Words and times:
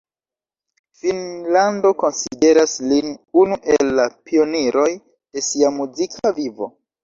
Finnlando 1.01 1.91
konsideras 1.99 2.75
lin 2.93 3.13
unu 3.43 3.61
el 3.77 3.95
la 4.03 4.09
pioniroj 4.31 4.89
de 5.01 5.49
sia 5.53 5.75
muzika 5.81 6.37
vivo. 6.45 6.75